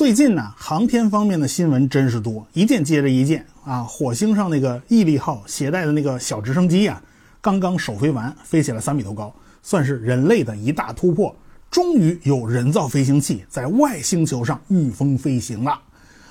[0.00, 3.82] 最近呢，航天方面的新闻真是多，一件接着一件啊！
[3.82, 7.02] 火星上那个毅力号携带的那个小直升机啊，
[7.42, 9.30] 刚刚首飞完，飞起来三米多高，
[9.62, 11.36] 算是人类的一大突破。
[11.70, 15.78] 终于有人造飞行器在外星球上御风飞行了。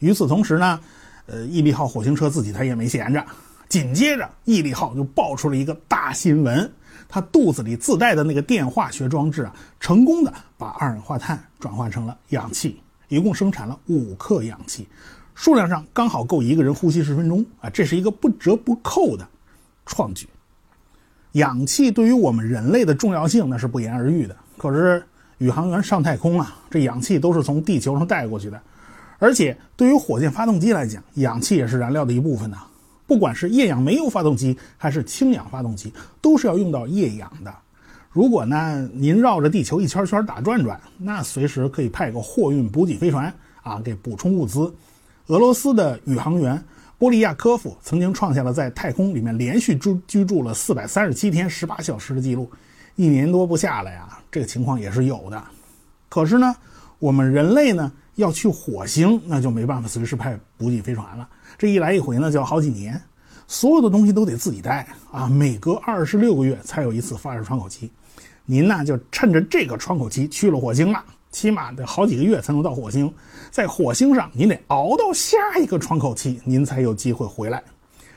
[0.00, 0.80] 与此同时呢，
[1.26, 3.24] 呃，毅力号火星车自己它也没闲着，
[3.68, 6.68] 紧接着毅力号就爆出了一个大新闻，
[7.08, 12.80] 它肚子里自带的那个电化学装置啊，成功的把二氧化碳转化成了氧气。
[13.12, 14.88] 一共生产了五克氧气，
[15.34, 17.68] 数量上刚好够一个人呼吸十分钟啊！
[17.68, 19.28] 这是一个不折不扣的
[19.84, 20.26] 创举。
[21.32, 24.34] 氧气对于我们人类的重要性那是不言而喻的。
[24.56, 25.04] 可是
[25.36, 28.58] 宇航员上太空啊，这氧气都是从地球上带过去的，
[29.18, 32.62] 而且对于火箭发动机来讲，氧气也是燃料的一部分呐。
[33.06, 35.92] 不管是液氧煤油发动机还是氢氧发动机，
[36.22, 37.54] 都是要用到液氧的。
[38.12, 44.72] 如果呢，您绕着地球一圈圈打转转，那随时可以派个货运补给飞船啊，给补充物资。
[45.28, 46.62] 俄罗斯的宇航员
[46.98, 52.50] 波利亚科夫曾经创下了在太空里面连续住居住了四百三十七天十八小时的记录，
[52.96, 55.42] 一年多不下来啊，这个情况也是有的。
[56.10, 56.54] 可是呢，
[56.98, 63.00] 我们人类呢要去火星，那就没办法随时派补给飞船了，这一来一回呢就要好几年。
[63.48, 67.90] 所有的东西都得自己带啊，每隔二十六个月才有一次发射窗口期。
[68.52, 73.10] 您呢就趁着这个窗口期去了火星了，起码得好几个月才能到火星。
[73.50, 77.62] 在火星上，您得熬到下一个窗口期，您才有机会回来。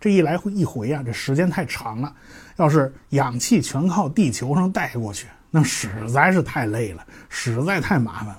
[0.00, 2.10] 这一来回一回啊，这时间太长了。
[2.56, 8.38] 要是氧气全靠地球上带过去，那实在是太累了，实在太麻烦了。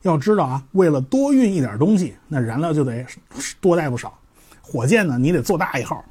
[0.00, 3.04] 要知道啊，为了多运一点东西，那燃料就得
[3.60, 4.18] 多带不少。
[4.62, 6.02] 火箭呢，你得做大一号，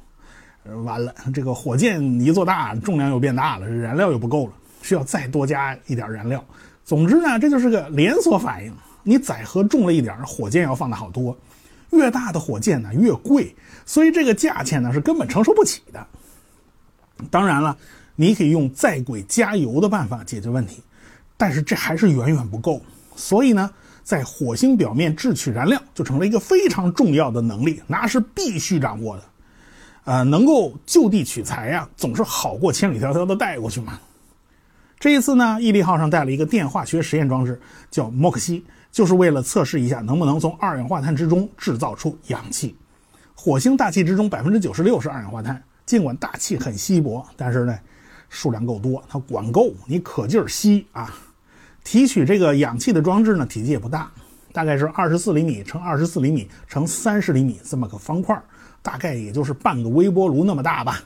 [0.84, 4.52] 完了，这个火箭一做大，重量又变大了，燃料又不够了，
[4.84, 6.44] 需要再多加一点燃料。
[6.84, 8.72] 总之呢，这就是个连锁反应。
[9.02, 11.36] 你载荷重了一点，火箭要放的好多。
[11.90, 13.56] 越大的火箭呢越贵，
[13.86, 16.06] 所以这个价钱呢是根本承受不起的。
[17.30, 17.76] 当然了，
[18.14, 20.82] 你可以用在轨加油的办法解决问题，
[21.36, 22.82] 但是这还是远远不够。
[23.16, 23.70] 所以呢。
[24.04, 29.22] 在火星表面制取燃料就成了一个非常重要的能力，那是必须掌握的。
[30.04, 33.98] 呃，能够就地取材呀，总是好过千里迢迢的带过去嘛。
[35.04, 37.60] 这一次呢，毅力号上带了一个电化学实验装置，
[37.90, 42.74] 叫莫克西，就是为了测试一下能不能从二氧化碳之中制造出氧气。
[43.34, 47.78] 火星大气之中百分之九十六是二氧化碳，尽管大气很稀薄，但是呢，
[48.30, 51.12] 数量够多，它管够，你可劲儿吸啊。
[51.84, 54.10] 提取这个氧气的装置呢，体积也不大，
[54.54, 58.42] 大概是二十四厘米乘二十四厘米乘三十厘米这么个方块，
[58.80, 60.98] 大概也就是半个微波炉那么大吧，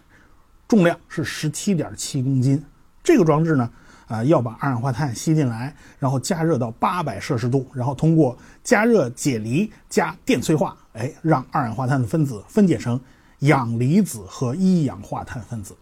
[0.68, 2.64] 重量是十七点七公斤。
[3.02, 3.68] 这个装置呢，
[4.08, 13.00] 啊，要把二氧化碳吸进来，然后加热到八百摄氏度，然后通过加热解离加电催化，哎，让二氧化碳的分子分解成
[13.40, 15.76] 氧离子和一氧化碳分子。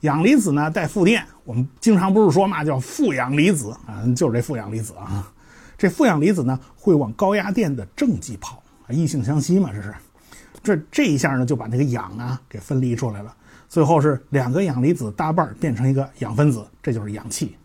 [0.00, 5.30] 氧离子呢带负电，我们经常不是说嘛叫负氧离子啊，就是这负氧离子啊。
[5.78, 9.94] 这负氧离子呢会往高压电的正极跑，异性相吸嘛，这是。
[10.62, 13.32] 这这一下呢就把那个氧啊给分离出来了，
[13.68, 17.56] 最后是两个氧离子搭伴变成一个氧分子，这就是氧气。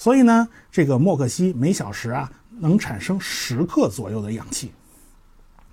[0.00, 4.72] 所以呢，这个莫克西每小时啊能产生十克左右的氧气。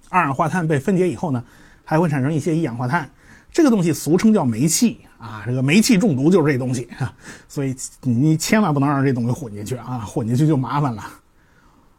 [0.10, 1.42] 二氧化碳被分解以后呢，
[1.86, 3.10] 还会产生一些一氧化碳。
[3.54, 6.90] 这个东西俗称叫煤气啊，这个煤气中毒就是这东西，
[7.48, 11.10] 所以你千万不能让这东西混进去啊，混进去就麻烦了。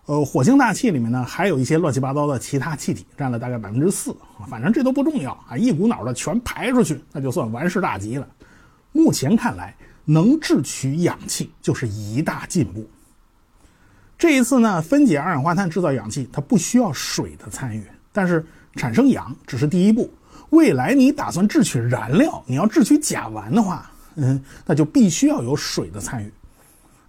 [0.04, 4.14] 呃，火星大气里面呢，还有一些乱七八糟的其他气体，占了大概百分之四，
[4.46, 8.28] 反正这都不重要啊，一股脑的全排出去，那就算完事大吉了。
[8.92, 9.74] 目前看来，
[10.10, 12.88] 能制取氧气就是一大进步。
[14.16, 20.10] 这一次呢，分解二氧化碳制造氧气，它不需要水的参与，但是产生氧只是第一步。
[20.48, 26.32] 未来你打算制取燃料，你要制取甲烷的话， 嗯，那就必须要有水的参与，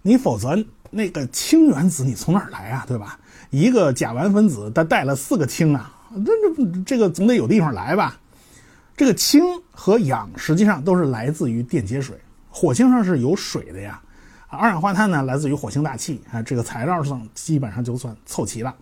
[0.02, 2.84] 你否则那个氢原子你从哪儿来啊？
[2.86, 3.18] 对吧？
[3.48, 6.24] 一个甲烷分子它带了四个氢啊，那
[6.54, 8.20] 这这个总得有地方来吧？
[8.94, 9.42] 这个氢
[9.72, 12.16] 和氧实际上都是来自于电解水，
[12.50, 14.02] 火星上是有水的呀。
[14.48, 18.74] 二氧化碳呢来自于火星大气啊，这个材料上基本上就算凑齐了。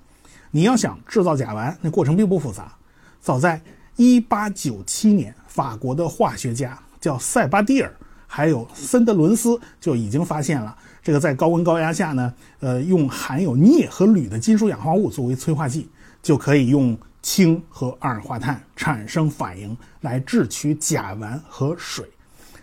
[0.50, 2.72] 你要想制造甲烷，那过程并不复杂，
[3.20, 3.60] 早在。
[4.00, 7.92] 一八九七年，法国的化学家叫塞巴蒂尔，
[8.28, 10.72] 还有森德伦斯就已经发现了
[11.02, 15.88] 这个在高温高压下呢，呃，用含有镍和铝的金属氧化物作为催化剂，
[16.22, 22.08] 就可以用氢和二氧化碳产生反应来制取甲烷和水。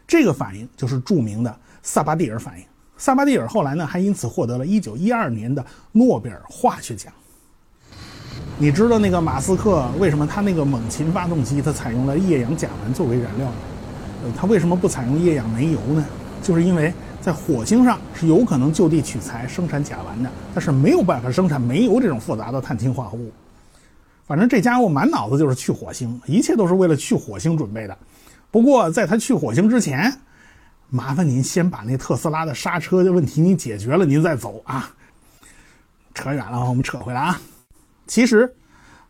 [0.07, 2.65] 这个反应就是著名的萨巴蒂尔反应。
[2.97, 7.11] 萨巴蒂尔后来呢，还因此获得了一九一二年的诺贝尔化学奖。
[8.57, 13.55] 你知道那个马斯克为什么他那个猛禽发动机它采用了液氧甲烷作为燃料呢？
[14.23, 16.05] 呃，他为什么不采用液氧煤油呢？
[16.41, 23.31] 就是因为在火星上是有可能就地取材生产甲烷的，但是没有办法生产煤油这种复杂的碳氢化合物。
[24.25, 27.97] 反正这家伙满脑子就是去火星，一切都是为了去火星准备的。
[28.51, 30.21] 不过在他去火星之前，
[30.89, 34.89] 麻烦您先把那特斯拉的刹车的问题你解决了，您再走啊。
[36.13, 37.41] 扯远了，我们扯回来啊。
[38.07, 38.55] 其实，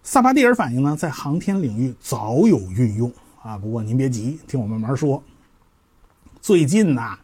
[0.02, 3.12] 萨巴蒂尔反应呢，在航天领域早有运用
[3.44, 3.58] 啊。
[3.58, 5.22] 不过您别急，听我慢慢说。
[6.42, 7.16] 最近呐，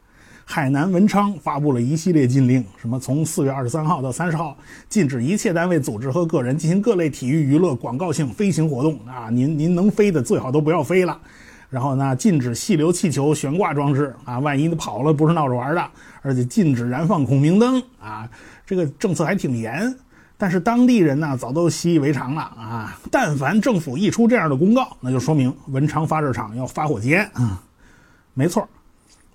[0.46, 4.56] 海南文昌发布了一系列禁令，什么从四月二十三号到三十号，
[4.88, 9.30] 禁止一切单位、组织和个人进行各类体育娱乐、广告性飞行活动啊。
[9.31, 11.19] 您您能飞的最好都不要飞了。
[11.71, 15.83] 然后呢，禁止细流气球悬挂装置啊，万一跑了不是闹着玩的。
[16.21, 18.29] 而且禁止燃放孔明灯啊，
[18.63, 19.95] 这个政策还挺严。
[20.38, 23.00] 但是当地人呢，早都习以为常了啊！
[23.09, 27.63] 但凡政府一出这样的公告，那就说明文昌发射场要发火箭啊！
[28.33, 28.68] 没错，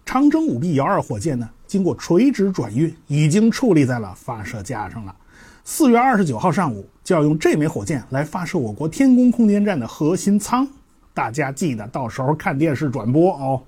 [0.05, 5.15] 长征五 B 遥二火箭呢，经过垂直转运，已经矗立在了发射架上了。
[5.65, 10.67] 四月二十九号上午就要用这枚火箭来发射我国天宫空间站的核心舱，
[11.17, 13.63] 大家记得到时候看电视转播哦。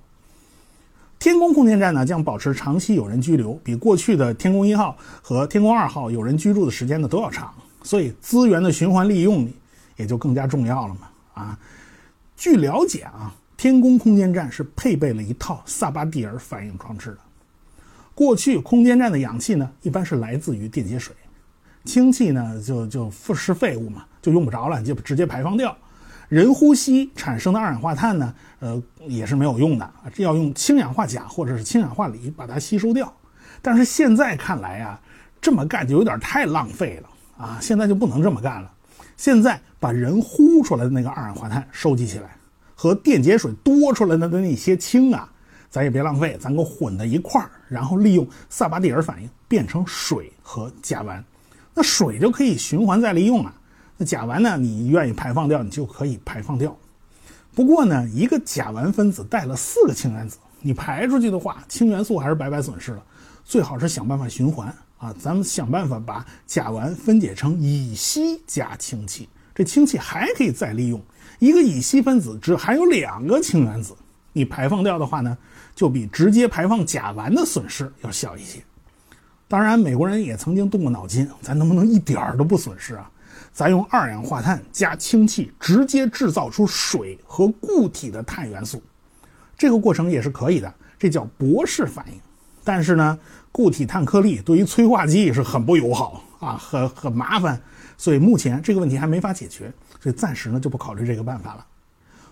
[1.19, 9.51] 天宫空间站呢将保持长期有人居留，比过去的天宫一号和天宫二号有人居住的时间呢都要长，所以资源的循环利用
[9.97, 11.09] 也就更加重要了嘛。
[11.33, 11.59] 啊，
[12.37, 17.19] 据了解啊，天宫空间站是配备了一套萨巴蒂尔反应装置的。
[18.15, 21.17] 过去空间站的氧气呢一般是来自于电解水，
[21.87, 25.75] 氢气呢就就腐蚀废物嘛，就用不着了，就直接排放掉。
[26.29, 33.13] 人呼吸产生的二氧化碳呢，呃，也是没有用的，这要用氢氧化钾或者是氢氧化锂把它吸收掉。
[33.63, 35.01] 但是现在看来啊，
[35.41, 37.09] 这么干就有点太浪费了
[37.45, 37.59] 啊！
[37.61, 38.71] 现在就不能这么干了。
[39.17, 42.37] 现在把人呼出来的那个二氧化碳收集起来，
[42.75, 45.29] 和电解水多出来的那些氢啊，
[45.71, 51.23] 咱也别浪费，咱给混在一块儿，然后利用萨巴蒂尔反应变成水和甲烷，
[51.75, 53.55] 那水就可以循环再利用了。
[54.01, 54.57] 那甲烷呢？
[54.57, 56.75] 你愿意排放掉，你就可以排放掉。
[57.53, 63.03] 不过呢，一个甲烷分子带了四个氢原子，你排出去的话，氢元素还是白白损失了。
[63.45, 65.13] 最好是想办法循环啊！
[65.19, 71.03] 咱们想办法把甲烷分解成乙烯加氢气，这氢气还可以再利用。
[71.41, 73.97] 一个乙烯分子只含有两个氢原子，
[74.33, 75.37] 你排放掉的话呢，
[75.75, 78.63] 就比直接排放甲烷的损失要小一些。
[79.49, 83.11] 当然，美国人也曾经动过脑筋，咱能不能一点儿都不损失啊？
[83.59, 88.81] 咱用二氧化碳加氢气直接制造出水和固体的碳元素，
[89.57, 92.21] 这个过程也是可以的，这叫博士反应。
[92.63, 93.19] 但是呢，
[93.51, 97.61] 固体碳颗粒对于催化剂是很不友好啊，很很麻烦，
[97.97, 101.67] 所以目前这个问题还没法解决，所以暂时呢就不考虑这个办法了。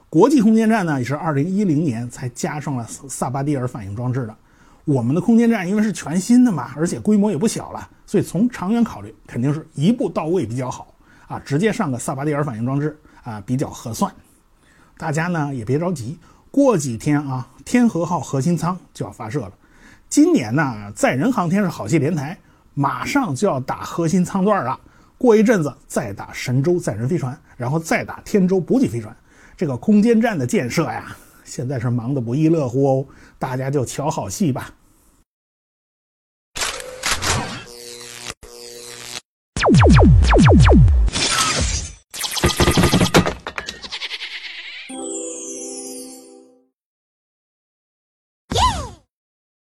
[0.08, 4.36] 国际空间站呢也是二零一零年才加上了萨巴蒂尔反应装置的，
[4.84, 10.86] 我们的空间站因为是全新的嘛，而且规模也不小了，所以从长远考虑，肯定是一步到位比较好。
[11.26, 14.12] 啊，直接上个萨巴蒂尔反应装置啊，比较合算。
[14.96, 16.18] 大家呢也别着急，
[16.50, 19.52] 过几天啊，天河号核心舱就要发射了。
[20.08, 22.38] 今年呢，载人航天是好戏连台，
[22.74, 24.78] 马上就要打核心舱段了。
[25.18, 29.14] 过一阵子再打神舟载人飞船，然后再打天舟补给飞船。
[29.56, 33.06] 这个空间站的建设呀，现在是忙得不亦乐乎哦。
[33.38, 34.70] 大家就瞧好戏吧。